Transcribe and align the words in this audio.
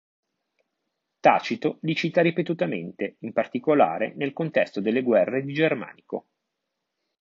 Tacito 1.19 1.77
li 1.83 1.93
cita 1.93 2.23
ripetutamente, 2.23 3.17
in 3.19 3.33
particolare 3.33 4.15
nel 4.15 4.33
contesto 4.33 4.81
delle 4.81 5.03
guerre 5.03 5.43
di 5.43 5.53
Germanico. 5.53 6.25